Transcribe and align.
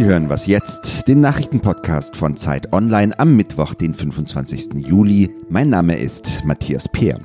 Sie 0.00 0.06
hören 0.06 0.30
was 0.30 0.46
jetzt, 0.46 1.08
den 1.08 1.20
Nachrichtenpodcast 1.20 2.16
von 2.16 2.34
Zeit 2.34 2.72
Online 2.72 3.18
am 3.18 3.36
Mittwoch, 3.36 3.74
den 3.74 3.92
25. 3.92 4.70
Juli. 4.76 5.28
Mein 5.50 5.68
Name 5.68 5.98
ist 5.98 6.42
Matthias 6.42 6.88
Peer. 6.88 7.20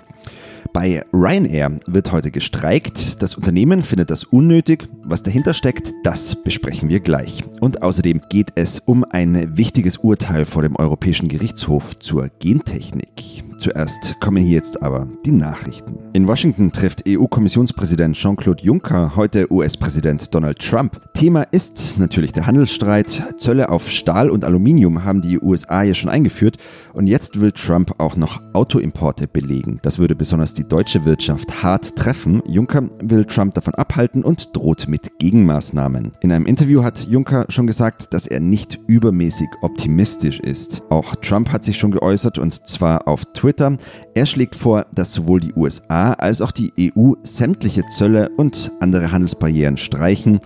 Bei 0.74 1.04
Ryanair 1.14 1.72
wird 1.88 2.12
heute 2.12 2.32
gestreikt. 2.32 3.22
Das 3.22 3.36
Unternehmen 3.36 3.82
findet 3.82 4.12
das 4.12 4.24
unnötig. 4.24 4.88
Was 5.04 5.24
dahinter 5.24 5.54
steckt, 5.54 5.94
das 6.04 6.36
besprechen 6.44 6.90
wir 6.90 7.00
gleich. 7.00 7.44
Und 7.62 7.82
außerdem 7.82 8.22
geht 8.30 8.52
es 8.56 8.80
um 8.80 9.04
ein 9.04 9.58
wichtiges 9.58 9.98
Urteil 9.98 10.46
vor 10.46 10.62
dem 10.62 10.76
Europäischen 10.76 11.28
Gerichtshof 11.28 11.98
zur 12.00 12.30
Gentechnik. 12.40 13.44
Zuerst 13.58 14.20
kommen 14.20 14.44
hier 14.44 14.56
jetzt 14.56 14.82
aber 14.84 15.08
die 15.26 15.32
Nachrichten. 15.32 15.98
In 16.14 16.28
Washington 16.28 16.72
trifft 16.72 17.04
EU-Kommissionspräsident 17.08 18.16
Jean-Claude 18.16 18.64
Juncker 18.64 19.16
heute 19.16 19.52
US-Präsident 19.52 20.34
Donald 20.36 20.60
Trump. 20.60 21.02
Thema 21.14 21.44
ist 21.44 21.98
natürlich 21.98 22.32
der 22.34 22.48
Handelsstreit. 22.48 23.36
Zölle 23.38 23.70
auf 23.70 23.90
Stahl 23.90 24.30
und 24.30 24.44
Aluminium 24.44 25.04
haben 25.04 25.22
die 25.22 25.40
USA 25.40 25.84
ja 25.84 25.94
schon 25.94 26.10
eingeführt 26.10 26.58
und 26.94 27.08
jetzt 27.08 27.40
will 27.40 27.52
Trump 27.54 27.96
auch 27.98 28.18
noch 28.18 28.42
Autoimporte 28.54 29.28
belegen. 29.28 29.80
Das 29.84 30.00
würde 30.00 30.16
besonders 30.16 30.54
die 30.58 30.68
deutsche 30.68 31.06
Wirtschaft 31.06 31.64
hart 31.64 31.96
treffen. 31.96 32.42
Juncker 32.48 32.84
will 33.02 33.26
Trump 33.26 33.54
davon 33.54 33.76
abhalten 33.76 34.24
und 34.24 34.56
droht 34.56 34.88
mit 34.88 35.20
Gegenmaßnahmen. 35.20 36.14
In 36.22 36.32
einem 36.32 36.46
Interview 36.46 36.84
hat 36.84 37.08
Juncker 37.08 37.46
schon 37.50 37.68
gesagt, 37.68 38.14
dass 38.14 38.28
er 38.28 38.40
nicht 38.40 38.80
übermäßig 38.88 39.48
optimistisch 39.62 40.40
ist. 40.40 40.82
Auch 40.90 41.16
Trump 41.16 41.52
hat 41.52 41.64
sich 41.64 41.78
schon 41.78 41.92
geäußert 41.92 42.38
und 42.38 42.68
zwar 42.68 43.08
auf 43.08 43.26
Twitter. 43.34 43.78
Er 44.14 44.26
schlägt 44.26 44.56
vor, 44.56 44.86
dass 44.94 45.14
sowohl 45.14 45.40
die 45.40 45.54
USA 45.54 46.14
als 46.14 46.42
auch 46.42 46.52
die 46.52 46.74
EU 46.80 47.14
sämtliche 47.22 47.86
Zölle 47.88 48.30
und 48.38 48.72
andere 48.80 49.12
Handelsbarrieren 49.12 49.78
streichen. 49.78 50.40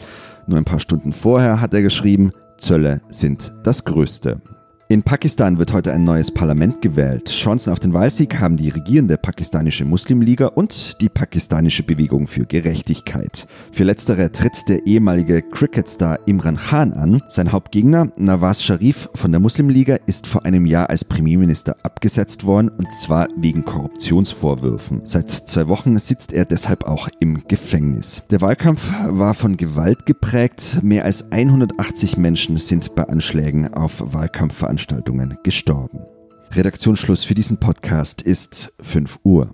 Nur 0.47 0.57
ein 0.57 0.65
paar 0.65 0.79
Stunden 0.79 1.13
vorher 1.13 1.61
hat 1.61 1.73
er 1.73 1.81
geschrieben, 1.81 2.31
Zölle 2.57 3.01
sind 3.09 3.53
das 3.63 3.85
Größte. 3.85 4.41
In 4.91 5.03
Pakistan 5.03 5.59
wird 5.59 5.71
heute 5.71 5.93
ein 5.93 6.03
neues 6.03 6.31
Parlament 6.31 6.81
gewählt. 6.81 7.29
Chancen 7.29 7.71
auf 7.71 7.79
den 7.79 7.93
Wahlsieg 7.93 8.39
haben 8.39 8.57
die 8.57 8.69
regierende 8.69 9.19
pakistanische 9.19 9.85
Muslimliga 9.85 10.47
und 10.47 10.99
die 10.99 11.09
pakistanische 11.09 11.83
Bewegung 11.83 12.25
für 12.25 12.47
Gerechtigkeit. 12.47 13.45
Für 13.71 13.83
letztere 13.83 14.31
tritt 14.31 14.67
der 14.67 14.87
ehemalige 14.87 15.43
Cricketstar 15.43 16.17
Imran 16.25 16.55
Khan 16.55 16.93
an. 16.93 17.21
Sein 17.27 17.51
Hauptgegner 17.51 18.11
Nawaz 18.17 18.63
Sharif 18.63 19.09
von 19.13 19.29
der 19.29 19.39
Muslimliga 19.39 19.97
ist 20.07 20.25
vor 20.25 20.43
einem 20.43 20.65
Jahr 20.65 20.89
als 20.89 21.05
Premierminister 21.05 21.75
abgesetzt 21.83 22.43
worden 22.43 22.69
und 22.69 22.91
zwar 22.91 23.27
wegen 23.37 23.65
Korruptionsvorwürfen. 23.65 25.01
Seit 25.03 25.29
zwei 25.29 25.67
Wochen 25.67 25.99
sitzt 25.99 26.33
er 26.33 26.45
deshalb 26.45 26.85
auch 26.85 27.09
im 27.19 27.43
Gefängnis. 27.47 28.23
Der 28.31 28.41
Wahlkampf 28.41 28.91
war 29.07 29.35
von 29.35 29.55
Gewalt 29.55 30.07
geprägt. 30.07 30.79
Mehr 30.81 31.05
als 31.05 31.31
180 31.31 32.17
Menschen 32.17 32.57
sind 32.57 32.95
bei 32.95 33.03
Anschlägen 33.03 33.71
auf 33.71 34.01
Wahlkampfveranstaltungen 34.03 34.78
Veranstaltungen 34.79 35.37
gestorben. 35.43 35.99
Redaktionsschluss 36.51 37.25
für 37.25 37.35
diesen 37.35 37.57
Podcast 37.59 38.21
ist 38.21 38.73
5 38.79 39.19
Uhr. 39.25 39.53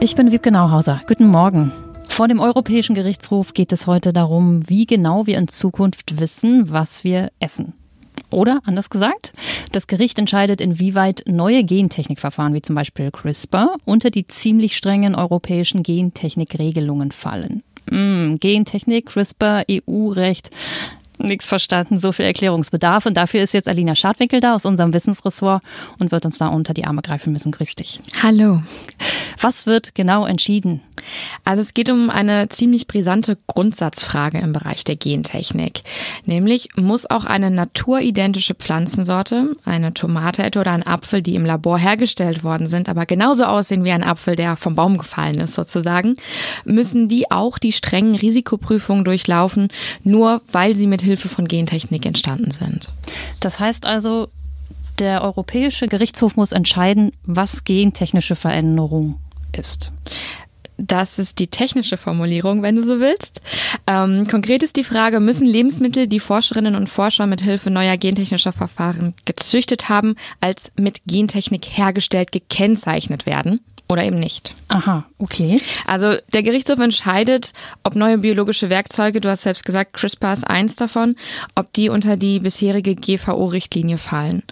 Ich 0.00 0.14
bin 0.14 0.30
Wiebke 0.30 0.52
Nauhauser. 0.52 1.02
Guten 1.08 1.26
Morgen. 1.26 1.72
Vor 2.08 2.28
dem 2.28 2.38
Europäischen 2.38 2.94
Gerichtshof 2.94 3.52
geht 3.52 3.72
es 3.72 3.88
heute 3.88 4.12
darum, 4.12 4.68
wie 4.68 4.86
genau 4.86 5.26
wir 5.26 5.38
in 5.38 5.48
Zukunft 5.48 6.20
wissen, 6.20 6.70
was 6.70 7.02
wir 7.02 7.32
essen. 7.40 7.72
Oder 8.30 8.60
anders 8.64 8.90
gesagt, 8.90 9.32
das 9.72 9.88
Gericht 9.88 10.20
entscheidet, 10.20 10.60
inwieweit 10.60 11.24
neue 11.26 11.64
Gentechnikverfahren 11.64 12.54
wie 12.54 12.62
zum 12.62 12.76
Beispiel 12.76 13.10
CRISPR 13.10 13.74
unter 13.84 14.10
die 14.10 14.28
ziemlich 14.28 14.76
strengen 14.76 15.16
europäischen 15.16 15.82
Gentechnikregelungen 15.82 17.10
fallen. 17.10 17.62
Mm, 17.90 18.36
Gentechnik, 18.40 19.06
CRISPR, 19.06 19.64
EU-Recht. 19.70 20.50
Nichts 21.18 21.46
verstanden, 21.46 21.98
so 21.98 22.12
viel 22.12 22.26
Erklärungsbedarf. 22.26 23.06
Und 23.06 23.16
dafür 23.16 23.42
ist 23.42 23.54
jetzt 23.54 23.68
Alina 23.68 23.96
Schadwinkel 23.96 24.40
da 24.40 24.54
aus 24.54 24.66
unserem 24.66 24.92
Wissensressort 24.92 25.62
und 25.98 26.12
wird 26.12 26.24
uns 26.24 26.38
da 26.38 26.48
unter 26.48 26.74
die 26.74 26.84
Arme 26.84 27.02
greifen 27.02 27.32
müssen. 27.32 27.52
Grüß 27.52 27.74
dich. 27.74 28.00
Hallo. 28.22 28.62
Was 29.40 29.66
wird 29.66 29.94
genau 29.94 30.26
entschieden? 30.26 30.80
Also 31.44 31.62
es 31.62 31.74
geht 31.74 31.90
um 31.90 32.10
eine 32.10 32.48
ziemlich 32.48 32.86
brisante 32.86 33.38
Grundsatzfrage 33.46 34.38
im 34.38 34.52
Bereich 34.52 34.84
der 34.84 34.96
Gentechnik. 34.96 35.82
Nämlich 36.24 36.70
muss 36.76 37.08
auch 37.08 37.24
eine 37.24 37.50
naturidentische 37.50 38.54
Pflanzensorte, 38.54 39.56
eine 39.64 39.94
Tomate 39.94 40.42
etwa 40.42 40.60
oder 40.60 40.72
ein 40.72 40.86
Apfel, 40.86 41.22
die 41.22 41.34
im 41.34 41.44
Labor 41.44 41.78
hergestellt 41.78 42.44
worden 42.44 42.66
sind, 42.66 42.88
aber 42.88 43.06
genauso 43.06 43.44
aussehen 43.44 43.84
wie 43.84 43.92
ein 43.92 44.04
Apfel, 44.04 44.36
der 44.36 44.56
vom 44.56 44.74
Baum 44.74 44.98
gefallen 44.98 45.40
ist 45.40 45.54
sozusagen, 45.54 46.16
müssen 46.64 47.08
die 47.08 47.30
auch 47.30 47.58
die 47.58 47.72
strengen 47.72 48.14
Risikoprüfungen 48.14 49.04
durchlaufen, 49.04 49.68
nur 50.02 50.42
weil 50.50 50.74
sie 50.74 50.86
mit 50.86 51.02
Hilfe 51.06 51.28
von 51.28 51.48
Gentechnik 51.48 52.04
entstanden 52.04 52.50
sind. 52.50 52.92
Das 53.40 53.58
heißt 53.58 53.86
also, 53.86 54.28
der 54.98 55.22
Europäische 55.22 55.88
Gerichtshof 55.88 56.36
muss 56.36 56.52
entscheiden, 56.52 57.12
was 57.24 57.64
gentechnische 57.64 58.36
Veränderung 58.36 59.18
ist. 59.56 59.92
Das 60.78 61.18
ist 61.18 61.38
die 61.38 61.46
technische 61.46 61.96
Formulierung, 61.96 62.62
wenn 62.62 62.76
du 62.76 62.82
so 62.82 63.00
willst. 63.00 63.40
Ähm, 63.86 64.26
konkret 64.26 64.62
ist 64.62 64.76
die 64.76 64.84
Frage, 64.84 65.20
müssen 65.20 65.46
Lebensmittel, 65.46 66.06
die 66.06 66.20
Forscherinnen 66.20 66.74
und 66.74 66.88
Forscher 66.88 67.26
mit 67.26 67.40
Hilfe 67.40 67.70
neuer 67.70 67.96
gentechnischer 67.96 68.52
Verfahren 68.52 69.14
gezüchtet 69.24 69.88
haben, 69.88 70.16
als 70.40 70.72
mit 70.78 71.00
Gentechnik 71.06 71.64
hergestellt 71.64 72.30
gekennzeichnet 72.30 73.24
werden? 73.24 73.60
Oder 73.88 74.04
eben 74.04 74.18
nicht. 74.18 74.52
Aha, 74.68 75.04
okay. 75.18 75.60
Also 75.86 76.14
der 76.32 76.42
Gerichtshof 76.42 76.80
entscheidet, 76.80 77.52
ob 77.84 77.94
neue 77.94 78.18
biologische 78.18 78.68
Werkzeuge, 78.68 79.20
du 79.20 79.30
hast 79.30 79.42
selbst 79.42 79.64
gesagt, 79.64 79.92
CRISPR 79.92 80.32
ist 80.32 80.46
eins 80.46 80.74
davon, 80.74 81.14
ob 81.54 81.72
die 81.72 81.88
unter 81.88 82.16
die 82.16 82.40
bisherige 82.40 82.96
GVO-Richtlinie 82.96 83.98
fallen. 83.98 84.42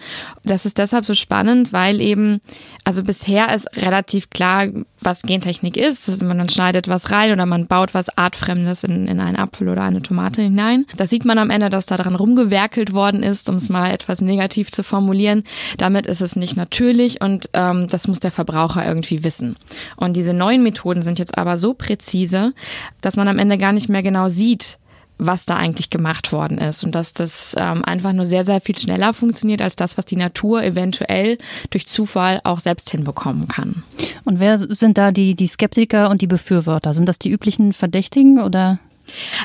Das 0.45 0.67
ist 0.67 0.79
deshalb 0.79 1.05
so 1.05 1.15
spannend, 1.15 1.73
weil 1.73 2.01
eben, 2.01 2.41
also 2.85 3.03
bisher 3.03 3.53
ist 3.53 3.67
relativ 3.77 4.31
klar, 4.31 4.69
was 5.01 5.23
Gentechnik 5.23 5.77
ist. 5.77 6.23
Man 6.23 6.49
schneidet 6.49 6.87
was 6.89 7.11
rein 7.11 7.33
oder 7.33 7.45
man 7.45 7.67
baut 7.67 7.93
was 7.93 8.17
Artfremdes 8.17 8.85
in, 8.85 9.09
in 9.09 9.21
einen 9.21 9.37
Apfel 9.37 9.69
oder 9.69 9.83
eine 9.83 10.01
Tomate 10.01 10.43
hinein. 10.43 10.87
Da 10.97 11.07
sieht 11.07 11.25
man 11.25 11.39
am 11.39 11.51
Ende, 11.51 11.71
dass 11.71 11.87
da 11.87 11.97
dran 11.97 12.15
rumgewerkelt 12.15 12.93
worden 12.93 13.23
ist, 13.23 13.49
um 13.49 13.57
es 13.57 13.69
mal 13.69 13.91
etwas 13.91 14.21
negativ 14.21 14.71
zu 14.71 14.83
formulieren. 14.83 15.43
Damit 15.77 16.07
ist 16.07 16.21
es 16.21 16.37
nicht 16.37 16.57
natürlich 16.57 17.21
und 17.21 17.51
ähm, 17.53 17.89
das 17.89 18.07
muss 18.07 18.21
der 18.21 18.31
Verbraucher 18.31 18.87
irgendwie 18.87 19.24
wissen. 19.25 19.57
Und 19.97 20.15
diese 20.15 20.33
neuen 20.33 20.63
Methoden 20.63 21.03
sind 21.03 21.19
jetzt 21.19 21.37
aber 21.39 21.57
so 21.57 21.75
präzise, 21.75 22.53
dass 23.01 23.17
man 23.17 23.29
am 23.29 23.39
Ende 23.39 23.59
gar 23.59 23.73
nicht 23.73 23.89
mehr 23.89 24.03
genau 24.03 24.29
sieht, 24.29 24.79
was 25.19 25.47
da 25.47 25.57
eigentlich 25.57 25.91
gemacht 25.91 26.33
worden 26.33 26.59
ist 26.59 26.83
und 26.83 26.95
dass 26.95 27.13
das 27.13 27.55
ähm, 27.57 27.85
einfach 27.85 28.13
nur 28.13 28.25
sehr, 28.25 28.45
sehr 28.45 28.61
viel 28.61 28.77
schneller 28.77 29.15
funktioniert 29.15 29.63
als 29.63 29.77
das, 29.77 29.97
was 29.97 30.07
die 30.07 30.17
Natur 30.17 30.63
eventuell 30.63 31.39
durch 31.71 31.87
Zufall 31.87 32.41
auch 32.45 32.61
selbst 32.61 32.91
hinbekommen 32.91 33.47
kann. 33.49 33.85
Und 34.25 34.41
wer 34.41 34.59
sind 34.59 34.99
da 34.99 35.13
die, 35.13 35.35
die 35.35 35.47
Skeptiker 35.47 36.11
und 36.11 36.21
die 36.21 36.27
Befürworter? 36.27 36.95
Sind 36.95 37.09
das 37.09 37.19
die 37.19 37.31
üblichen 37.31 37.73
Verdächtigen 37.73 38.41
oder? 38.41 38.79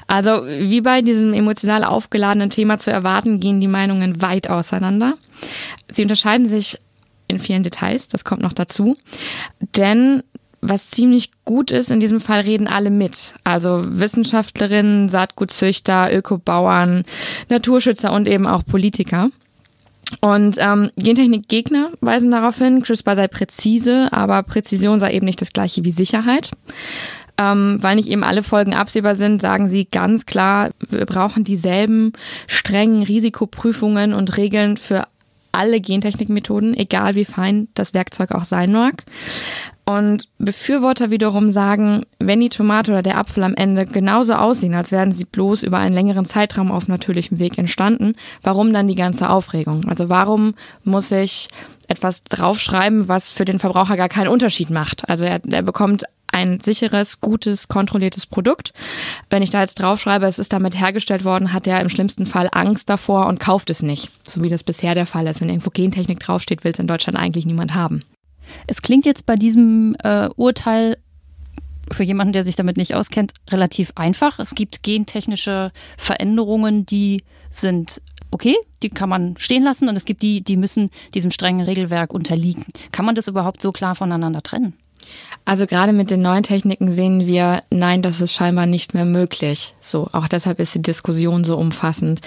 Also 0.08 0.46
wie 0.46 0.82
bei 0.82 1.02
diesem 1.02 1.34
emotional 1.34 1.84
aufgeladenen 1.84 2.50
Thema 2.50 2.78
zu 2.78 2.92
erwarten, 2.92 3.40
gehen 3.40 3.60
die 3.60 3.68
Meinungen 3.68 4.22
weit 4.22 4.50
auseinander. 4.50 5.16
Sie 5.92 6.02
unterscheiden 6.02 6.48
sich 6.48 6.80
in 7.30 7.40
vielen 7.40 7.64
Details, 7.64 8.10
das 8.10 8.26
kommt 8.26 8.42
noch 8.42 8.54
dazu. 8.54 8.98
Denn 9.78 10.24
was 10.62 10.92
ziemlich 10.92 11.32
gut 11.46 11.72
ist, 11.72 11.90
in 11.90 12.02
diesem 12.02 12.20
Fall 12.20 12.42
reden 12.42 12.68
alle 12.68 12.90
mit. 12.90 13.34
Also 13.46 13.84
Wissenschaftlerinnen, 13.86 15.08
Saatgutzüchter, 15.08 16.14
Ökobauern, 16.14 17.06
Naturschützer 17.48 18.12
und 18.12 18.28
eben 18.28 18.46
auch 18.46 18.66
Politiker. 18.66 19.30
Und 20.22 20.56
ähm, 20.58 20.90
Gentechnik-Gegner 20.98 21.92
weisen 22.02 22.32
darauf 22.32 22.58
hin, 22.58 22.82
CRISPR 22.82 23.16
sei 23.16 23.28
präzise, 23.28 24.12
aber 24.12 24.42
Präzision 24.44 25.00
sei 25.00 25.14
eben 25.14 25.26
nicht 25.26 25.42
das 25.42 25.54
gleiche 25.54 25.86
wie 25.86 25.92
Sicherheit. 25.92 26.52
Ähm, 27.38 27.78
weil 27.80 27.96
nicht 27.96 28.10
eben 28.10 28.24
alle 28.24 28.44
Folgen 28.44 28.74
absehbar 28.74 29.16
sind, 29.16 29.40
sagen 29.40 29.70
sie 29.70 29.86
ganz 29.86 30.26
klar, 30.26 30.72
wir 30.90 31.06
brauchen 31.06 31.46
dieselben 31.46 32.12
strengen 32.48 33.04
Risikoprüfungen 33.04 34.14
und 34.14 34.36
Regeln 34.36 34.76
für 34.76 35.06
alle 35.52 35.82
Gentechnikmethoden, 35.82 36.76
egal 36.76 37.16
wie 37.16 37.26
fein 37.26 37.68
das 37.74 37.94
Werkzeug 37.94 38.32
auch 38.32 38.46
sein 38.46 38.72
mag. 38.72 39.04
Und 39.86 40.28
Befürworter 40.38 41.10
wiederum 41.10 41.52
sagen, 41.52 42.04
wenn 42.20 42.40
die 42.40 42.50
Tomate 42.50 42.92
oder 42.92 43.02
der 43.02 43.18
Apfel 43.18 43.42
am 43.42 43.56
Ende 43.56 43.86
genauso 43.86 44.34
aussehen, 44.34 44.76
als 44.76 44.92
wären 44.92 45.12
sie 45.12 45.26
bloß 45.26 45.64
über 45.64 45.80
einen 45.80 45.96
längeren 45.96 46.26
Zeitraum 46.26 46.72
auf 46.72 46.88
natürlichem 46.88 47.40
Weg 47.40 47.58
entstanden, 47.58 48.14
warum 48.44 48.72
dann 48.72 48.88
die 48.88 48.94
ganze 48.94 49.32
Aufregung? 49.32 49.90
Also 49.90 50.08
warum 50.08 50.54
muss 50.84 51.12
ich 51.12 51.48
etwas 51.88 52.24
draufschreiben, 52.24 53.08
was 53.08 53.34
für 53.34 53.46
den 53.46 53.58
Verbraucher 53.58 53.98
gar 53.98 54.10
keinen 54.10 54.28
Unterschied 54.28 54.70
macht? 54.70 55.10
Also 55.10 55.26
er, 55.26 55.42
er 55.50 55.64
bekommt 55.64 56.04
ein 56.32 56.60
sicheres, 56.60 57.22
gutes, 57.22 57.68
kontrolliertes 57.68 58.26
Produkt. 58.26 58.74
Wenn 59.30 59.42
ich 59.42 59.50
da 59.50 59.62
jetzt 59.62 59.80
draufschreibe, 59.80 60.26
es 60.26 60.40
ist 60.40 60.54
damit 60.54 60.80
hergestellt 60.80 61.26
worden, 61.26 61.54
hat 61.54 61.68
er 61.68 61.82
im 61.82 61.90
schlimmsten 61.90 62.26
Fall 62.26 62.50
Angst 62.52 62.90
davor 62.90 63.28
und 63.28 63.40
kauft 63.40 63.70
es 63.70 63.82
nicht. 63.82 64.12
So 64.28 64.42
wie 64.42 64.50
das 64.50 64.64
bisher 64.64 64.96
der 64.96 65.06
Fall 65.06 65.28
ist. 65.28 65.42
Wenn 65.42 65.50
irgendwo 65.50 65.70
Gentechnik 65.70 66.20
draufsteht, 66.20 66.64
will 66.64 66.72
es 66.72 66.80
in 66.80 66.88
Deutschland 66.88 67.18
eigentlich 67.18 67.46
niemand 67.46 67.74
haben. 67.74 68.02
Es 68.68 68.82
klingt 68.82 69.06
jetzt 69.06 69.26
bei 69.26 69.36
diesem 69.36 69.96
äh, 70.04 70.30
Urteil 70.36 70.98
für 71.92 72.04
jemanden, 72.04 72.34
der 72.34 72.44
sich 72.44 72.56
damit 72.56 72.78
nicht 72.78 72.94
auskennt, 72.94 73.34
relativ 73.50 73.92
einfach. 73.96 74.40
Es 74.40 74.56
gibt 74.56 74.84
gentechnische 74.84 75.72
Veränderungen, 75.98 76.86
die 76.86 77.24
sind 77.52 78.02
okay, 78.32 78.56
die 78.84 78.90
kann 78.90 79.10
man 79.10 79.36
stehen 79.38 79.64
lassen 79.64 79.90
und 79.90 79.96
es 79.96 80.06
gibt 80.06 80.22
die, 80.22 80.42
die 80.42 80.58
müssen 80.58 80.92
diesem 81.14 81.32
strengen 81.32 81.66
Regelwerk 81.66 82.14
unterliegen. 82.14 82.66
Kann 82.92 83.06
man 83.06 83.16
das 83.16 83.28
überhaupt 83.28 83.62
so 83.62 83.72
klar 83.72 83.96
voneinander 83.96 84.44
trennen? 84.44 84.74
Also 85.46 85.66
gerade 85.66 85.94
mit 85.94 86.12
den 86.12 86.22
neuen 86.22 86.44
Techniken 86.44 86.92
sehen 86.92 87.26
wir, 87.26 87.64
nein, 87.72 88.02
das 88.02 88.22
ist 88.22 88.34
scheinbar 88.34 88.66
nicht 88.66 88.94
mehr 88.94 89.06
möglich. 89.06 89.74
So, 89.82 90.08
auch 90.12 90.28
deshalb 90.28 90.60
ist 90.60 90.76
die 90.76 90.82
Diskussion 90.82 91.44
so 91.44 91.58
umfassend. 91.58 92.22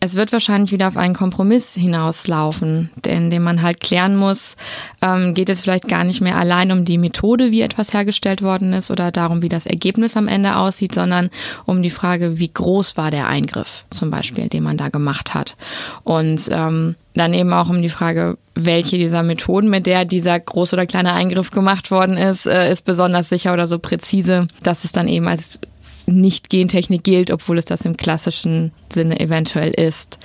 Es 0.00 0.14
wird 0.14 0.32
wahrscheinlich 0.32 0.70
wieder 0.70 0.86
auf 0.86 0.96
einen 0.96 1.14
Kompromiss 1.14 1.74
hinauslaufen, 1.74 2.90
in 3.04 3.30
dem 3.30 3.42
man 3.42 3.62
halt 3.62 3.80
klären 3.80 4.16
muss, 4.16 4.56
ähm, 5.02 5.34
geht 5.34 5.48
es 5.48 5.60
vielleicht 5.60 5.88
gar 5.88 6.04
nicht 6.04 6.20
mehr 6.20 6.36
allein 6.36 6.70
um 6.70 6.84
die 6.84 6.98
Methode, 6.98 7.50
wie 7.50 7.62
etwas 7.62 7.92
hergestellt 7.92 8.40
worden 8.40 8.72
ist 8.72 8.92
oder 8.92 9.10
darum, 9.10 9.42
wie 9.42 9.48
das 9.48 9.66
Ergebnis 9.66 10.16
am 10.16 10.28
Ende 10.28 10.54
aussieht, 10.56 10.94
sondern 10.94 11.30
um 11.64 11.82
die 11.82 11.90
Frage, 11.90 12.38
wie 12.38 12.52
groß 12.52 12.96
war 12.96 13.10
der 13.10 13.26
Eingriff 13.26 13.82
zum 13.90 14.10
Beispiel, 14.10 14.48
den 14.48 14.62
man 14.62 14.76
da 14.76 14.88
gemacht 14.88 15.34
hat. 15.34 15.56
Und 16.04 16.48
ähm, 16.52 16.94
dann 17.14 17.34
eben 17.34 17.52
auch 17.52 17.68
um 17.68 17.82
die 17.82 17.88
Frage, 17.88 18.38
welche 18.64 18.98
dieser 18.98 19.22
Methoden, 19.22 19.70
mit 19.70 19.86
der 19.86 20.04
dieser 20.04 20.38
große 20.38 20.74
oder 20.74 20.86
kleine 20.86 21.14
Eingriff 21.14 21.50
gemacht 21.50 21.90
worden 21.90 22.16
ist, 22.16 22.46
äh, 22.46 22.70
ist 22.70 22.84
besonders 22.84 23.28
sicher 23.28 23.52
oder 23.52 23.66
so 23.66 23.78
präzise, 23.78 24.48
dass 24.62 24.84
es 24.84 24.92
dann 24.92 25.08
eben 25.08 25.28
als 25.28 25.60
nicht 26.06 26.50
Gentechnik 26.50 27.04
gilt, 27.04 27.30
obwohl 27.30 27.58
es 27.58 27.66
das 27.66 27.82
im 27.82 27.96
klassischen 27.96 28.72
Sinne 28.92 29.20
eventuell 29.20 29.70
ist. 29.70 30.18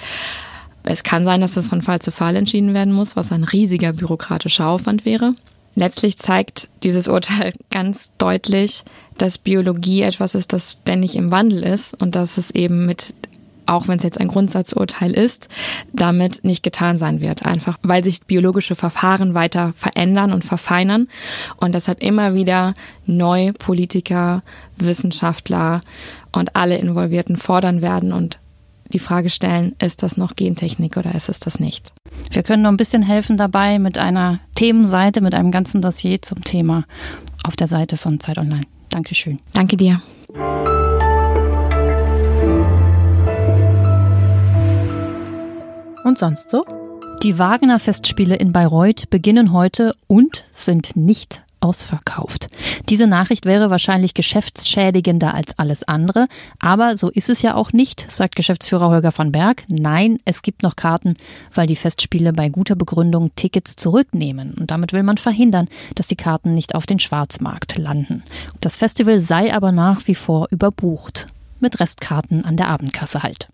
Es 0.83 1.03
kann 1.03 1.23
sein, 1.23 1.41
dass 1.41 1.53
das 1.53 1.67
von 1.67 1.81
Fall 1.81 1.99
zu 1.99 2.11
Fall 2.11 2.35
entschieden 2.35 2.73
werden 2.73 2.93
muss, 2.93 3.15
was 3.15 3.31
ein 3.31 3.43
riesiger 3.43 3.93
bürokratischer 3.93 4.67
Aufwand 4.67 5.05
wäre. 5.05 5.35
Letztlich 5.75 6.17
zeigt 6.17 6.69
dieses 6.83 7.07
Urteil 7.07 7.53
ganz 7.69 8.11
deutlich, 8.17 8.83
dass 9.17 9.37
Biologie 9.37 10.01
etwas 10.01 10.33
ist, 10.33 10.53
das 10.53 10.79
ständig 10.81 11.15
im 11.15 11.31
Wandel 11.31 11.63
ist 11.63 12.01
und 12.01 12.15
dass 12.15 12.37
es 12.37 12.51
eben 12.51 12.85
mit 12.85 13.13
auch 13.65 13.87
wenn 13.87 13.97
es 13.97 14.03
jetzt 14.03 14.19
ein 14.19 14.27
Grundsatzurteil 14.27 15.11
ist, 15.11 15.49
damit 15.93 16.43
nicht 16.43 16.63
getan 16.63 16.97
sein 16.97 17.21
wird. 17.21 17.45
Einfach 17.45 17.77
weil 17.81 18.03
sich 18.03 18.23
biologische 18.23 18.75
Verfahren 18.75 19.33
weiter 19.33 19.73
verändern 19.73 20.31
und 20.31 20.43
verfeinern 20.43 21.07
und 21.57 21.75
deshalb 21.75 22.01
immer 22.01 22.33
wieder 22.33 22.73
neu 23.05 23.53
Politiker, 23.57 24.43
Wissenschaftler 24.77 25.81
und 26.31 26.55
alle 26.55 26.77
Involvierten 26.77 27.37
fordern 27.37 27.81
werden 27.81 28.13
und 28.13 28.39
die 28.91 28.99
Frage 28.99 29.29
stellen, 29.29 29.75
ist 29.79 30.03
das 30.03 30.17
noch 30.17 30.35
Gentechnik 30.35 30.97
oder 30.97 31.15
ist 31.15 31.29
es 31.29 31.39
das 31.39 31.59
nicht? 31.59 31.93
Wir 32.31 32.43
können 32.43 32.63
noch 32.63 32.69
ein 32.69 32.77
bisschen 32.77 33.01
helfen 33.01 33.37
dabei 33.37 33.79
mit 33.79 33.97
einer 33.97 34.39
Themenseite, 34.55 35.21
mit 35.21 35.33
einem 35.33 35.51
ganzen 35.51 35.81
Dossier 35.81 36.21
zum 36.21 36.43
Thema 36.43 36.83
auf 37.43 37.55
der 37.55 37.67
Seite 37.67 37.97
von 37.97 38.19
Zeit 38.19 38.37
Online. 38.37 38.65
Dankeschön. 38.89 39.39
Danke 39.53 39.77
dir. 39.77 40.01
Und 46.03 46.17
sonst 46.17 46.49
so? 46.49 46.65
Die 47.23 47.39
Wagner-Festspiele 47.39 48.35
in 48.35 48.51
Bayreuth 48.51 49.09
beginnen 49.09 49.53
heute 49.53 49.93
und 50.07 50.43
sind 50.51 50.95
nicht 50.95 51.43
ausverkauft. 51.63 52.47
Diese 52.89 53.07
Nachricht 53.07 53.45
wäre 53.45 53.69
wahrscheinlich 53.69 54.13
geschäftsschädigender 54.13 55.33
als 55.33 55.57
alles 55.57 55.87
andere, 55.87 56.27
aber 56.59 56.97
so 56.97 57.09
ist 57.09 57.29
es 57.29 57.41
ja 57.41 57.55
auch 57.55 57.71
nicht, 57.71 58.11
sagt 58.11 58.35
Geschäftsführer 58.35 58.89
Holger 58.89 59.13
von 59.13 59.31
Berg. 59.31 59.63
Nein, 59.69 60.17
es 60.25 60.41
gibt 60.41 60.61
noch 60.61 60.75
Karten, 60.75 61.15
weil 61.53 61.67
die 61.67 61.77
Festspiele 61.77 62.33
bei 62.33 62.49
guter 62.49 62.75
Begründung 62.75 63.31
Tickets 63.37 63.77
zurücknehmen 63.77 64.55
und 64.55 64.71
damit 64.71 64.91
will 64.91 65.03
man 65.03 65.17
verhindern, 65.17 65.69
dass 65.95 66.07
die 66.07 66.17
Karten 66.17 66.53
nicht 66.53 66.75
auf 66.75 66.85
den 66.85 66.99
Schwarzmarkt 66.99 67.77
landen. 67.77 68.23
Das 68.59 68.75
Festival 68.75 69.21
sei 69.21 69.53
aber 69.53 69.71
nach 69.71 70.05
wie 70.07 70.15
vor 70.15 70.47
überbucht, 70.51 71.27
mit 71.61 71.79
Restkarten 71.79 72.43
an 72.43 72.57
der 72.57 72.67
Abendkasse 72.67 73.23
halt. 73.23 73.47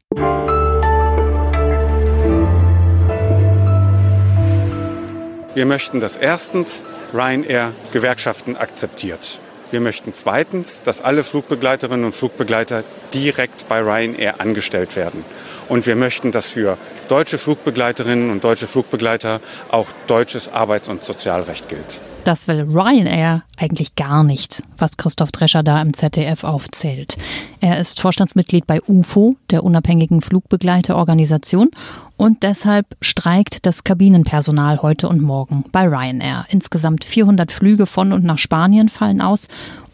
Wir 5.59 5.65
möchten, 5.65 5.99
dass 5.99 6.15
erstens 6.15 6.85
Ryanair 7.13 7.73
Gewerkschaften 7.91 8.55
akzeptiert. 8.55 9.39
Wir 9.71 9.81
möchten 9.81 10.13
zweitens, 10.13 10.81
dass 10.83 11.01
alle 11.01 11.21
Flugbegleiterinnen 11.21 12.05
und 12.05 12.15
Flugbegleiter 12.15 12.85
direkt 13.13 13.67
bei 13.67 13.81
Ryanair 13.81 14.39
angestellt 14.39 14.95
werden. 14.95 15.25
Und 15.67 15.85
wir 15.85 15.97
möchten, 15.97 16.31
dass 16.31 16.47
für 16.47 16.77
deutsche 17.09 17.37
Flugbegleiterinnen 17.37 18.29
und 18.29 18.41
deutsche 18.41 18.67
Flugbegleiter 18.67 19.41
auch 19.67 19.89
deutsches 20.07 20.47
Arbeits- 20.47 20.87
und 20.87 21.03
Sozialrecht 21.03 21.67
gilt. 21.67 21.99
Das 22.29 22.47
will 22.47 22.61
Ryanair 22.61 23.41
eigentlich 23.57 23.95
gar 23.95 24.23
nicht, 24.23 24.61
was 24.77 24.97
Christoph 24.97 25.31
Drescher 25.31 25.63
da 25.63 25.81
im 25.81 25.95
ZDF 25.95 26.43
aufzählt. 26.43 27.17
Er 27.59 27.79
ist 27.79 27.99
Vorstandsmitglied 27.99 28.67
bei 28.67 28.83
UFO, 28.87 29.35
der 29.49 29.63
unabhängigen 29.63 30.21
Flugbegleiterorganisation, 30.21 31.71
und 32.17 32.43
deshalb 32.43 32.85
streikt 33.01 33.65
das 33.65 33.83
Kabinenpersonal 33.83 34.83
heute 34.83 35.09
und 35.09 35.23
morgen 35.23 35.65
bei 35.71 35.87
Ryanair. 35.87 36.45
Insgesamt 36.49 37.03
400 37.03 37.51
Flüge 37.51 37.87
von 37.87 38.13
und 38.13 38.23
nach 38.23 38.37
Spanien 38.37 38.89
fallen 38.89 39.21
aus 39.21 39.47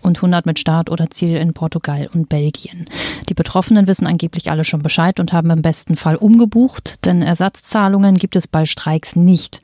und 0.06 0.18
100 0.18 0.46
mit 0.46 0.60
Start 0.60 0.90
oder 0.90 1.10
Ziel 1.10 1.36
in 1.36 1.54
Portugal 1.54 2.10
und 2.14 2.30
Belgien. 2.30 2.86
Die 3.28 3.34
Betroffenen 3.34 3.88
wissen 3.88 4.08
angeblich 4.08 4.52
alle 4.52 4.64
schon 4.64 4.84
Bescheid 4.84 5.20
und 5.20 5.34
haben 5.34 5.50
im 5.50 5.62
besten 5.62 5.96
Fall 5.96 6.16
umgebucht, 6.16 7.06
denn 7.06 7.22
Ersatzzahlungen 7.22 8.16
gibt 8.16 8.36
es 8.36 8.48
bei 8.48 8.66
Streiks 8.66 9.16
nicht. 9.16 9.62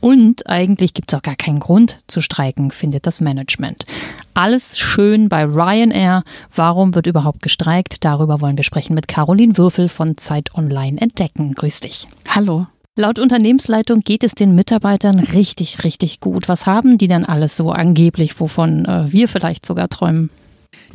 Und 0.00 0.50
eigentlich 0.50 0.92
gibt 0.92 1.10
es 1.10 1.18
auch 1.18 1.22
gar 1.22 1.36
keinen 1.36 1.60
Grund 1.60 2.00
zu 2.08 2.20
streiken, 2.20 2.70
findet 2.70 3.06
das 3.06 3.20
Management. 3.20 3.86
Alles 4.34 4.78
schön 4.78 5.30
bei 5.30 5.44
Ryanair. 5.44 6.24
Warum 6.54 6.94
wird 6.94 7.06
überhaupt 7.06 7.42
gestreikt? 7.42 8.04
Darüber 8.04 8.42
wollen 8.42 8.58
wir 8.58 8.64
sprechen 8.64 8.94
mit 8.94 9.08
Caroline 9.08 9.56
Würfel 9.56 9.88
von 9.88 10.18
Zeit 10.18 10.54
Online 10.56 11.00
entdecken. 11.00 11.52
Grüß 11.52 11.80
dich. 11.80 12.06
Hallo. 12.28 12.66
Laut 12.96 13.18
Unternehmensleitung 13.18 14.02
geht 14.02 14.22
es 14.22 14.36
den 14.36 14.54
Mitarbeitern 14.54 15.18
richtig, 15.18 15.82
richtig 15.82 16.20
gut. 16.20 16.48
Was 16.48 16.64
haben 16.64 16.96
die 16.96 17.08
denn 17.08 17.24
alles 17.24 17.56
so 17.56 17.72
angeblich, 17.72 18.38
wovon 18.38 18.84
äh, 18.84 19.10
wir 19.10 19.26
vielleicht 19.26 19.66
sogar 19.66 19.88
träumen? 19.88 20.30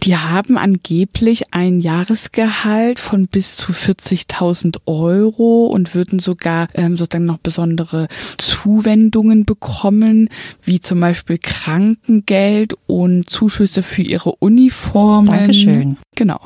Die 0.03 0.15
haben 0.15 0.57
angeblich 0.57 1.53
ein 1.53 1.81
Jahresgehalt 1.81 2.99
von 2.99 3.27
bis 3.27 3.57
zu 3.57 3.73
40.000 3.73 4.77
Euro 4.85 5.65
und 5.65 5.93
würden 5.93 6.19
sogar 6.19 6.69
ähm, 6.73 6.95
sozusagen 6.95 7.25
noch 7.25 7.37
besondere 7.37 8.07
Zuwendungen 8.37 9.43
bekommen, 9.43 10.29
wie 10.63 10.79
zum 10.79 11.01
Beispiel 11.01 11.37
Krankengeld 11.37 12.75
und 12.87 13.29
Zuschüsse 13.29 13.83
für 13.83 14.03
ihre 14.03 14.35
Uniformen. 14.35 15.27
Dankeschön. 15.27 15.97
Genau. 16.15 16.39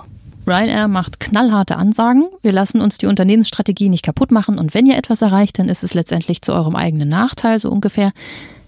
Ryanair 0.45 0.87
macht 0.87 1.19
knallharte 1.19 1.77
Ansagen. 1.77 2.25
Wir 2.41 2.51
lassen 2.51 2.81
uns 2.81 2.97
die 2.97 3.05
Unternehmensstrategie 3.05 3.89
nicht 3.89 4.03
kaputt 4.03 4.31
machen 4.31 4.59
und 4.59 4.73
wenn 4.73 4.85
ihr 4.85 4.97
etwas 4.97 5.21
erreicht, 5.21 5.59
dann 5.59 5.69
ist 5.69 5.83
es 5.83 5.93
letztendlich 5.93 6.41
zu 6.41 6.53
eurem 6.53 6.75
eigenen 6.75 7.09
Nachteil, 7.09 7.59
so 7.59 7.69
ungefähr. 7.69 8.11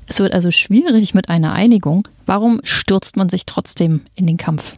Es 0.08 0.20
wird 0.20 0.34
also 0.34 0.52
schwierig 0.52 1.14
mit 1.14 1.30
einer 1.30 1.54
Einigung. 1.54 2.08
Warum 2.26 2.62
stürzt 2.64 3.18
man 3.18 3.30
sich 3.30 3.46
trotzdem 3.46 4.02
in 4.16 4.28
den 4.28 4.38
Kampf? 4.38 4.74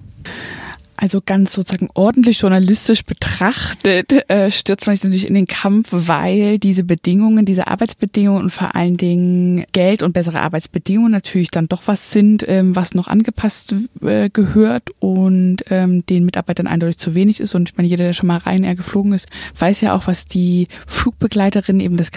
Also 0.97 1.21
ganz 1.23 1.53
sozusagen 1.53 1.89
ordentlich 1.93 2.39
journalistisch 2.39 3.05
betrachtet 3.05 4.29
äh, 4.29 4.49
stürzt 4.49 4.87
man 4.87 4.95
sich 4.95 5.03
natürlich 5.03 5.27
in 5.27 5.35
den 5.35 5.45
Kampf, 5.45 5.89
weil 5.91 6.57
diese 6.57 6.83
Bedingungen, 6.83 7.45
diese 7.45 7.67
Arbeitsbedingungen 7.67 8.43
und 8.43 8.49
vor 8.49 8.75
allen 8.75 8.97
Dingen 8.97 9.65
Geld 9.73 10.01
und 10.01 10.13
bessere 10.13 10.41
Arbeitsbedingungen 10.41 11.11
natürlich 11.11 11.51
dann 11.51 11.67
doch 11.67 11.83
was 11.85 12.11
sind, 12.11 12.43
ähm, 12.47 12.75
was 12.75 12.95
noch 12.95 13.07
angepasst 13.07 13.75
äh, 14.01 14.29
gehört 14.31 14.89
und 14.99 15.57
ähm, 15.69 16.03
den 16.07 16.25
Mitarbeitern 16.25 16.65
eindeutig 16.65 16.97
zu 16.97 17.13
wenig 17.13 17.39
ist. 17.39 17.53
Und 17.53 17.69
ich 17.69 17.77
meine, 17.77 17.87
jeder, 17.87 18.05
der 18.05 18.13
schon 18.13 18.27
mal 18.27 18.37
rein 18.37 18.63
eher 18.63 18.75
geflogen 18.75 19.13
ist, 19.13 19.27
weiß 19.59 19.81
ja 19.81 19.95
auch, 19.95 20.07
was 20.07 20.25
die 20.25 20.67
Flugbegleiterin, 20.87 21.79
eben 21.79 21.97
das 21.97 22.11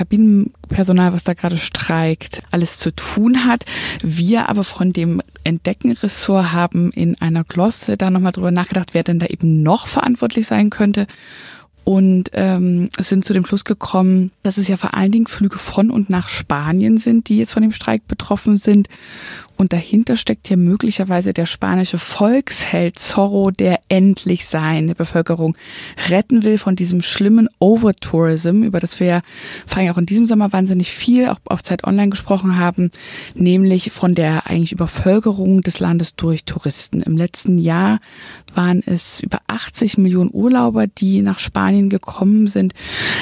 Kabinenpersonal, 0.70 1.12
was 1.12 1.24
da 1.24 1.34
gerade 1.34 1.58
streikt, 1.58 2.42
alles 2.50 2.78
zu 2.78 2.92
tun 2.92 3.44
hat. 3.44 3.64
Wir 4.02 4.48
aber 4.48 4.64
von 4.64 4.92
dem 4.92 5.20
Entdeckenressort 5.44 6.52
haben 6.52 6.92
in 6.92 7.20
einer 7.20 7.44
Glosse 7.44 7.96
da 7.96 8.10
nochmal 8.10 8.32
drüber 8.32 8.50
nachgedacht, 8.50 8.90
wer 8.94 9.02
denn 9.02 9.18
da 9.18 9.26
eben 9.26 9.62
noch 9.62 9.86
verantwortlich 9.86 10.46
sein 10.46 10.70
könnte 10.70 11.06
und 11.84 12.30
ähm, 12.32 12.90
sind 12.98 13.24
zu 13.24 13.32
dem 13.32 13.46
Schluss 13.46 13.64
gekommen, 13.64 14.30
dass 14.42 14.58
es 14.58 14.68
ja 14.68 14.76
vor 14.76 14.94
allen 14.94 15.12
Dingen 15.12 15.26
Flüge 15.26 15.58
von 15.58 15.90
und 15.90 16.10
nach 16.10 16.28
Spanien 16.28 16.98
sind, 16.98 17.28
die 17.28 17.38
jetzt 17.38 17.52
von 17.52 17.62
dem 17.62 17.72
Streik 17.72 18.06
betroffen 18.06 18.56
sind 18.56 18.88
und 19.60 19.74
dahinter 19.74 20.16
steckt 20.16 20.48
ja 20.48 20.56
möglicherweise 20.56 21.34
der 21.34 21.44
spanische 21.44 21.98
Volksheld 21.98 22.98
Zorro, 22.98 23.50
der 23.50 23.80
endlich 23.90 24.46
seine 24.46 24.94
Bevölkerung 24.94 25.54
retten 26.08 26.44
will 26.44 26.56
von 26.56 26.76
diesem 26.76 27.02
schlimmen 27.02 27.46
Overtourism, 27.58 28.62
über 28.62 28.80
das 28.80 29.00
wir 29.00 29.06
ja 29.06 29.20
vor 29.66 29.82
allem 29.82 29.92
auch 29.92 29.98
in 29.98 30.06
diesem 30.06 30.24
Sommer 30.24 30.50
wahnsinnig 30.54 30.90
viel 30.92 31.28
auch 31.28 31.36
auf 31.44 31.62
Zeit 31.62 31.84
Online 31.84 32.08
gesprochen 32.08 32.56
haben, 32.56 32.90
nämlich 33.34 33.92
von 33.92 34.14
der 34.14 34.46
eigentlich 34.46 34.72
Übervölkerung 34.72 35.60
des 35.60 35.78
Landes 35.78 36.16
durch 36.16 36.46
Touristen. 36.46 37.02
Im 37.02 37.18
letzten 37.18 37.58
Jahr 37.58 38.00
waren 38.54 38.82
es 38.86 39.20
über 39.20 39.40
80 39.46 39.98
Millionen 39.98 40.30
Urlauber, 40.32 40.86
die 40.86 41.20
nach 41.20 41.38
Spanien 41.38 41.69
gekommen 41.88 42.46
sind. 42.46 42.74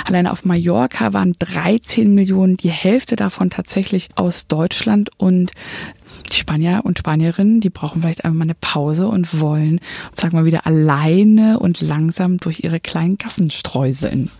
Alleine 0.06 0.32
auf 0.32 0.44
Mallorca 0.44 1.12
waren 1.12 1.34
13 1.38 2.14
Millionen, 2.14 2.56
die 2.56 2.70
Hälfte 2.70 3.16
davon 3.16 3.50
tatsächlich 3.50 4.08
aus 4.14 4.46
Deutschland 4.46 5.10
und 5.16 5.52
die 6.30 6.36
Spanier 6.36 6.80
und 6.84 6.98
Spanierinnen, 6.98 7.60
die 7.60 7.70
brauchen 7.70 8.02
vielleicht 8.02 8.24
einfach 8.24 8.36
mal 8.38 8.44
eine 8.44 8.54
Pause 8.54 9.08
und 9.08 9.40
wollen, 9.40 9.80
sag 10.14 10.32
mal, 10.32 10.44
wieder 10.44 10.66
alleine 10.66 11.58
und 11.58 11.80
langsam 11.80 12.38
durch 12.38 12.64
ihre 12.64 12.80
kleinen 12.80 13.18
Gassen 13.18 13.50
streuseln. 13.50 14.30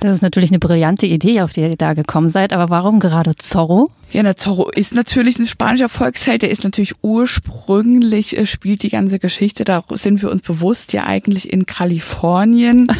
Das 0.00 0.14
ist 0.14 0.22
natürlich 0.22 0.50
eine 0.50 0.58
brillante 0.58 1.06
Idee, 1.06 1.40
auf 1.40 1.52
die 1.52 1.62
ihr 1.62 1.76
da 1.76 1.94
gekommen 1.94 2.28
seid. 2.28 2.52
Aber 2.52 2.70
warum 2.70 3.00
gerade 3.00 3.34
Zorro? 3.36 3.90
Ja, 4.12 4.22
der 4.22 4.36
Zorro 4.36 4.70
ist 4.70 4.94
natürlich 4.94 5.38
ein 5.38 5.46
spanischer 5.46 5.88
Volksheld. 5.88 6.42
Der 6.42 6.50
ist 6.50 6.64
natürlich 6.64 6.94
ursprünglich, 7.02 8.36
äh, 8.36 8.46
spielt 8.46 8.82
die 8.82 8.90
ganze 8.90 9.18
Geschichte, 9.18 9.64
da 9.64 9.82
sind 9.90 10.22
wir 10.22 10.30
uns 10.30 10.42
bewusst, 10.42 10.92
ja 10.92 11.04
eigentlich 11.04 11.52
in 11.52 11.66
Kalifornien. 11.66 12.86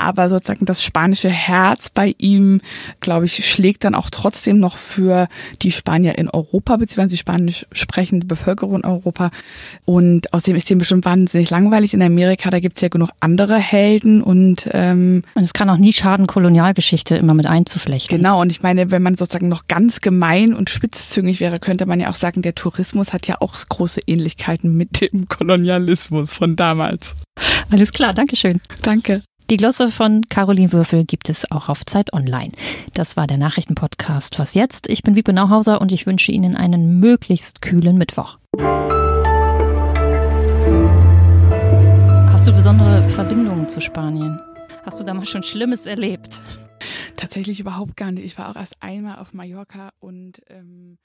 aber 0.00 0.28
sozusagen 0.28 0.66
das 0.66 0.82
spanische 0.82 1.28
Herz 1.28 1.90
bei 1.90 2.14
ihm, 2.18 2.60
glaube 3.00 3.26
ich, 3.26 3.48
schlägt 3.48 3.84
dann 3.84 3.94
auch 3.94 4.10
trotzdem 4.10 4.58
noch 4.58 4.76
für 4.76 5.28
die 5.62 5.72
Spanier 5.72 6.18
in 6.18 6.28
Europa, 6.28 6.76
beziehungsweise 6.76 7.14
die 7.14 7.18
spanisch 7.18 7.66
sprechende 7.72 8.26
Bevölkerung 8.26 8.76
in 8.76 8.84
Europa. 8.84 9.30
Und 9.84 10.32
außerdem 10.32 10.56
ist 10.56 10.70
dem 10.70 10.78
bestimmt 10.78 11.04
wahnsinnig 11.04 11.50
langweilig 11.50 11.94
in 11.94 12.02
Amerika, 12.02 12.50
da 12.50 12.60
gibt 12.60 12.78
es 12.78 12.82
ja 12.82 12.88
genug 12.88 13.10
andere 13.20 13.58
Helden 13.58 14.22
und 14.22 14.68
ähm, 14.72 15.22
Und 15.34 15.42
es 15.42 15.52
kann 15.52 15.70
auch 15.70 15.78
nie 15.78 15.92
schaden, 15.92 16.26
Kolonialgeschichte 16.26 17.16
immer 17.16 17.34
mit 17.34 17.46
einzuflechten. 17.46 18.16
Genau, 18.16 18.40
und 18.40 18.50
ich 18.50 18.62
meine, 18.62 18.90
wenn 18.90 19.02
man 19.02 19.16
sozusagen 19.16 19.48
noch 19.48 19.66
ganz 19.68 20.00
gemein 20.00 20.54
und 20.54 20.70
spitzzüngig 20.70 21.40
wäre, 21.40 21.58
könnte 21.58 21.86
man 21.86 22.00
ja 22.00 22.10
auch 22.10 22.16
sagen, 22.16 22.42
der 22.42 22.54
Tourismus 22.54 23.12
hat 23.12 23.26
ja 23.26 23.40
auch 23.40 23.56
große 23.68 24.00
Ähnlichkeiten 24.06 24.76
mit 24.76 25.00
dem 25.00 25.28
Kolonialismus 25.28 26.34
von 26.34 26.56
damals. 26.56 27.14
Alles 27.70 27.92
klar, 27.92 28.14
Dankeschön. 28.14 28.60
Danke. 28.82 29.22
Die 29.48 29.58
Glosse 29.58 29.92
von 29.92 30.22
Caroline 30.28 30.72
Würfel 30.72 31.04
gibt 31.04 31.28
es 31.28 31.48
auch 31.52 31.68
auf 31.68 31.86
Zeit 31.86 32.12
Online. 32.12 32.50
Das 32.94 33.16
war 33.16 33.28
der 33.28 33.36
Nachrichtenpodcast 33.36 34.40
Was 34.40 34.54
jetzt? 34.54 34.88
Ich 34.90 35.04
bin 35.04 35.14
Wiebe 35.14 35.32
Nauhauser 35.32 35.80
und 35.80 35.92
ich 35.92 36.04
wünsche 36.04 36.32
Ihnen 36.32 36.56
einen 36.56 36.98
möglichst 36.98 37.62
kühlen 37.62 37.96
Mittwoch. 37.96 38.38
Hast 42.28 42.48
du 42.48 42.52
besondere 42.52 43.08
Verbindungen 43.10 43.68
zu 43.68 43.80
Spanien? 43.80 44.36
Hast 44.84 44.98
du 44.98 45.04
da 45.04 45.14
mal 45.14 45.24
schon 45.24 45.44
Schlimmes 45.44 45.86
erlebt? 45.86 46.40
Tatsächlich 47.16 47.60
überhaupt 47.60 47.96
gar 47.96 48.10
nicht. 48.10 48.24
Ich 48.24 48.36
war 48.38 48.50
auch 48.50 48.56
erst 48.56 48.82
einmal 48.82 49.20
auf 49.20 49.32
Mallorca 49.32 49.90
und 50.00 50.42
ähm 50.48 50.98